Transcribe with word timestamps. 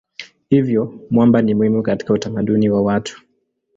Hivyo 0.49 0.93
mwamba 1.09 1.41
ni 1.41 1.53
muhimu 1.55 1.83
katika 1.83 2.13
utamaduni 2.13 2.69
wa 2.69 2.81
watu. 2.81 3.21